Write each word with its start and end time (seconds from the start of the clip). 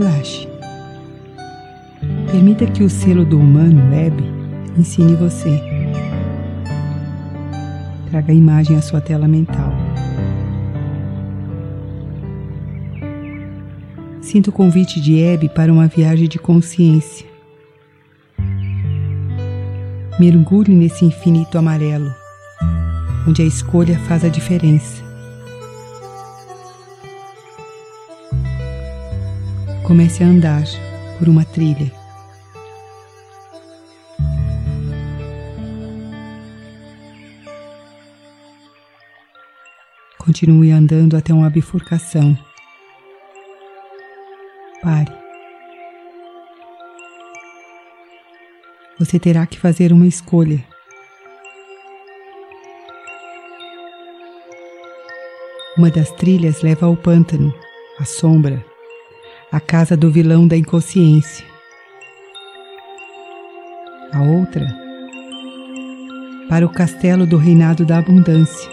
Relaxe. 0.00 0.48
Permita 2.32 2.64
que 2.66 2.82
o 2.82 2.88
selo 2.88 3.22
do 3.22 3.38
humano, 3.38 3.90
Web, 3.90 4.24
ensine 4.78 5.14
você. 5.14 5.62
Traga 8.08 8.32
a 8.32 8.34
imagem 8.34 8.78
à 8.78 8.80
sua 8.80 9.02
tela 9.02 9.28
mental. 9.28 9.70
Sinta 14.22 14.48
o 14.48 14.52
convite 14.54 15.02
de 15.02 15.20
Hebe 15.20 15.50
para 15.50 15.70
uma 15.70 15.86
viagem 15.86 16.26
de 16.26 16.38
consciência. 16.38 17.26
Mergulhe 20.18 20.74
nesse 20.74 21.04
infinito 21.04 21.58
amarelo, 21.58 22.10
onde 23.28 23.42
a 23.42 23.44
escolha 23.44 23.98
faz 24.08 24.24
a 24.24 24.28
diferença. 24.28 25.09
Comece 29.90 30.22
a 30.22 30.26
andar 30.28 30.62
por 31.18 31.28
uma 31.28 31.44
trilha. 31.44 31.90
Continue 40.16 40.70
andando 40.70 41.16
até 41.16 41.34
uma 41.34 41.50
bifurcação. 41.50 42.38
Pare. 44.80 45.12
Você 48.96 49.18
terá 49.18 49.44
que 49.44 49.58
fazer 49.58 49.92
uma 49.92 50.06
escolha. 50.06 50.64
Uma 55.76 55.90
das 55.90 56.12
trilhas 56.12 56.62
leva 56.62 56.86
ao 56.86 56.96
pântano, 56.96 57.52
à 57.98 58.04
sombra, 58.04 58.69
a 59.52 59.58
casa 59.58 59.96
do 59.96 60.10
vilão 60.10 60.46
da 60.46 60.56
inconsciência. 60.56 61.44
A 64.12 64.22
outra, 64.22 64.66
para 66.48 66.64
o 66.64 66.68
castelo 66.68 67.26
do 67.26 67.36
reinado 67.36 67.84
da 67.84 67.98
abundância. 67.98 68.70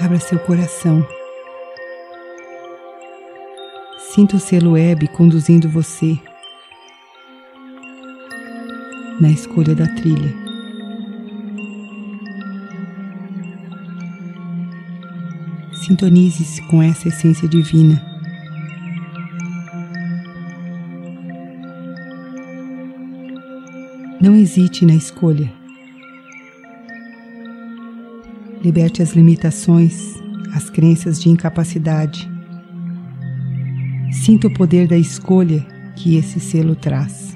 Abra 0.00 0.20
seu 0.20 0.38
coração. 0.38 1.04
Sinta 4.14 4.36
o 4.36 4.40
selo 4.40 4.72
web 4.72 5.08
conduzindo 5.08 5.68
você 5.68 6.16
na 9.20 9.30
escolha 9.30 9.74
da 9.74 9.86
trilha. 9.86 10.45
Sintonize-se 15.86 16.62
com 16.62 16.82
essa 16.82 17.06
essência 17.06 17.46
divina. 17.46 18.04
Não 24.20 24.34
hesite 24.34 24.84
na 24.84 24.96
escolha. 24.96 25.48
Liberte 28.64 29.00
as 29.00 29.12
limitações, 29.12 30.16
as 30.52 30.68
crenças 30.68 31.20
de 31.22 31.28
incapacidade. 31.28 32.28
Sinta 34.10 34.48
o 34.48 34.52
poder 34.52 34.88
da 34.88 34.98
escolha 34.98 35.64
que 35.94 36.16
esse 36.16 36.40
selo 36.40 36.74
traz. 36.74 37.35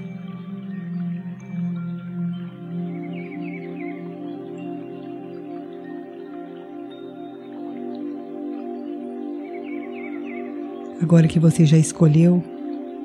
Agora 11.03 11.27
que 11.27 11.39
você 11.41 11.65
já 11.65 11.79
escolheu, 11.79 12.43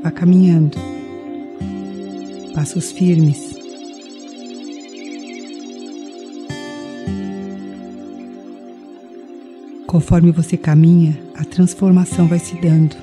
vá 0.04 0.12
caminhando. 0.12 0.78
Passos 2.54 2.92
firmes 2.92 3.56
Conforme 9.96 10.30
você 10.30 10.58
caminha, 10.58 11.18
a 11.36 11.46
transformação 11.46 12.28
vai 12.28 12.38
se 12.38 12.60
dando. 12.60 12.98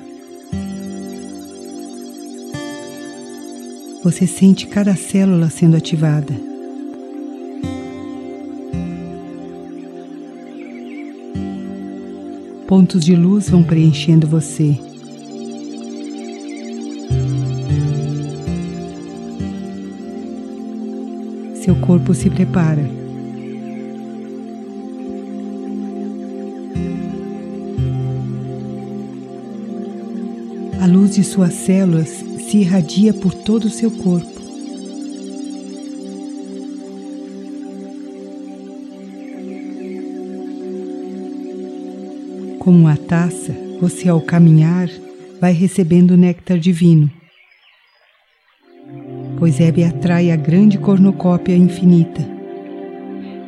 Você 4.05 4.27
sente 4.27 4.67
cada 4.67 4.95
célula 4.95 5.49
sendo 5.49 5.75
ativada. 5.75 6.52
Pontos 12.75 13.05
de 13.05 13.15
luz 13.15 13.51
vão 13.51 13.63
preenchendo 13.63 14.27
você. 14.27 14.75
Seu 21.63 21.77
corpo 21.83 22.15
se 22.15 22.31
prepara. 22.31 22.89
A 30.81 30.87
luz 30.87 31.15
de 31.15 31.23
suas 31.25 31.53
células 31.53 32.09
se 32.09 32.57
irradia 32.57 33.13
por 33.13 33.35
todo 33.35 33.67
o 33.67 33.71
seu 33.71 33.91
corpo. 33.91 34.32
Como 42.63 42.79
uma 42.79 42.97
taça, 42.97 43.53
você 43.81 44.09
ao 44.09 44.21
caminhar 44.21 44.89
vai 45.41 45.53
recebendo 45.53 46.17
néctar 46.17 46.61
divino. 46.61 47.11
Pois 49.37 49.59
Hebe 49.59 49.83
atrai 49.83 50.31
a 50.31 50.37
grande 50.37 50.79
cornucópia 50.79 51.57
infinita, 51.57 52.25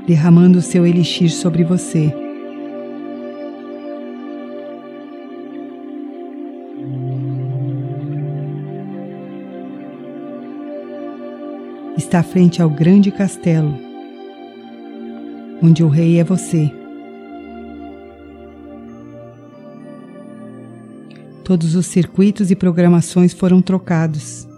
derramando 0.04 0.60
seu 0.60 0.84
elixir 0.84 1.30
sobre 1.30 1.62
você. 1.62 2.12
está 11.96 12.20
frente 12.24 12.60
ao 12.60 12.68
grande 12.68 13.12
castelo, 13.12 13.78
onde 15.62 15.84
o 15.84 15.88
rei 15.88 16.18
é 16.18 16.24
você. 16.24 16.83
Todos 21.44 21.74
os 21.74 21.86
circuitos 21.86 22.50
e 22.50 22.56
programações 22.56 23.32
foram 23.32 23.60
trocados. 23.60 24.48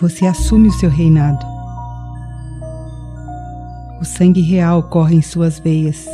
Você 0.00 0.26
assume 0.26 0.68
o 0.68 0.72
seu 0.72 0.88
reinado. 0.88 1.44
O 4.00 4.04
sangue 4.04 4.40
real 4.40 4.84
corre 4.84 5.16
em 5.16 5.22
suas 5.22 5.58
veias. 5.58 6.06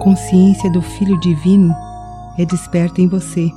consciência 0.00 0.70
do 0.70 0.80
Filho 0.80 1.20
Divino 1.20 1.76
é 2.38 2.44
desperta 2.44 3.00
em 3.02 3.06
você. 3.06 3.48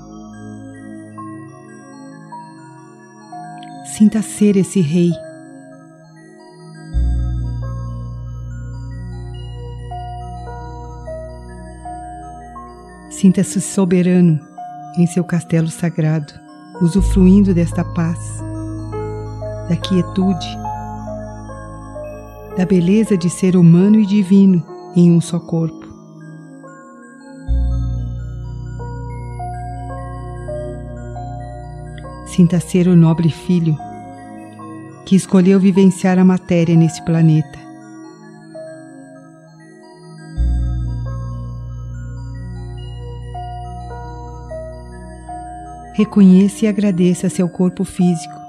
Sinta 3.97 4.21
ser 4.21 4.57
esse 4.57 4.81
Rei. 4.81 5.11
Sinta-se 13.23 13.61
soberano 13.61 14.37
em 14.97 15.07
seu 15.07 15.23
castelo 15.23 15.69
sagrado, 15.69 16.33
usufruindo 16.81 17.53
desta 17.53 17.81
paz, 17.81 18.19
da 19.69 19.77
quietude, 19.77 20.45
da 22.57 22.65
beleza 22.65 23.17
de 23.17 23.29
ser 23.29 23.55
humano 23.55 23.97
e 23.97 24.05
divino 24.05 24.61
em 24.93 25.09
um 25.09 25.21
só 25.21 25.39
corpo. 25.39 25.87
Sinta 32.25 32.59
ser 32.59 32.89
o 32.89 32.95
nobre 32.97 33.29
filho 33.29 33.77
que 35.05 35.15
escolheu 35.15 35.61
vivenciar 35.61 36.19
a 36.19 36.25
matéria 36.25 36.75
nesse 36.75 37.01
planeta. 37.05 37.62
Reconheça 45.93 46.65
e 46.65 46.67
agradeça 46.67 47.29
seu 47.29 47.47
corpo 47.47 47.83
físico. 47.83 48.41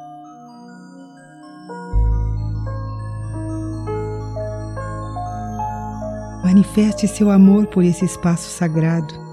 Manifeste 6.43 7.07
seu 7.09 7.31
amor 7.31 7.67
por 7.67 7.85
esse 7.85 8.05
espaço 8.05 8.49
sagrado. 8.51 9.25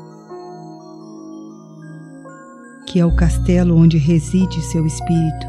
que 2.92 3.00
é 3.00 3.06
o 3.06 3.16
castelo 3.16 3.78
onde 3.78 3.98
reside 3.98 4.62
seu 4.64 4.86
espírito. 4.86 5.48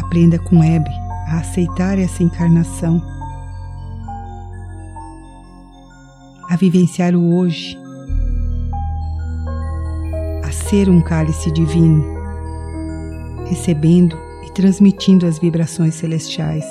Aprenda 0.00 0.38
com 0.38 0.64
Hebe 0.64 0.90
a 1.28 1.40
aceitar 1.40 1.98
essa 1.98 2.22
encarnação, 2.22 3.02
a 6.52 6.56
vivenciar 6.56 7.14
o 7.14 7.34
hoje, 7.34 7.78
a 10.44 10.52
ser 10.52 10.90
um 10.90 11.00
cálice 11.00 11.50
divino, 11.50 12.04
recebendo 13.46 14.18
e 14.46 14.52
transmitindo 14.52 15.24
as 15.24 15.38
vibrações 15.38 15.94
celestiais. 15.94 16.66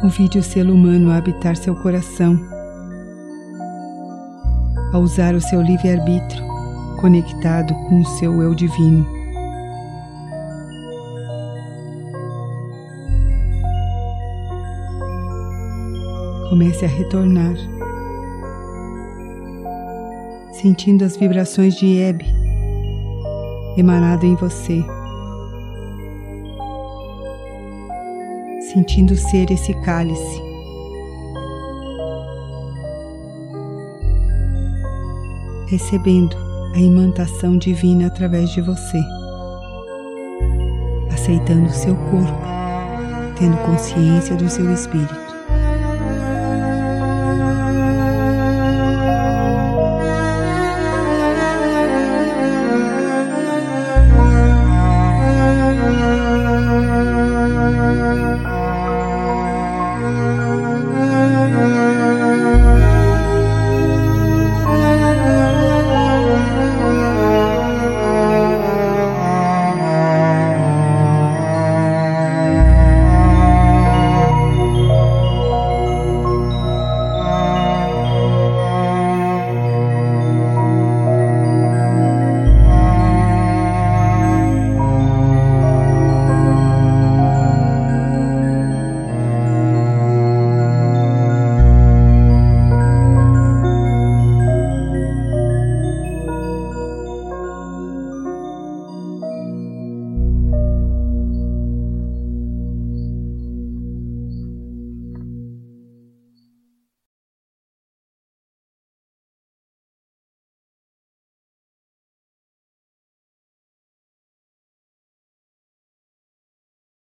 Convide 0.00 0.40
o 0.40 0.42
selo 0.42 0.74
humano 0.74 1.12
a 1.12 1.16
habitar 1.16 1.56
seu 1.56 1.76
coração, 1.76 2.36
a 4.92 4.98
usar 4.98 5.36
o 5.36 5.40
seu 5.40 5.62
livre-arbítrio 5.62 6.44
conectado 7.00 7.72
com 7.88 8.00
o 8.00 8.04
seu 8.18 8.42
eu 8.42 8.56
divino. 8.56 9.15
Comece 16.48 16.84
a 16.84 16.88
retornar, 16.88 17.56
sentindo 20.52 21.04
as 21.04 21.16
vibrações 21.16 21.74
de 21.74 21.98
Hebe 21.98 22.24
emanado 23.76 24.24
em 24.24 24.36
você, 24.36 24.82
sentindo 28.72 29.16
ser 29.16 29.50
esse 29.50 29.74
cálice. 29.82 30.42
Recebendo 35.66 36.36
a 36.74 36.78
imantação 36.78 37.58
divina 37.58 38.06
através 38.06 38.50
de 38.50 38.60
você, 38.60 39.00
aceitando 41.12 41.66
o 41.66 41.72
seu 41.72 41.96
corpo, 41.96 42.46
tendo 43.36 43.56
consciência 43.66 44.36
do 44.36 44.48
seu 44.48 44.72
espírito. 44.72 45.25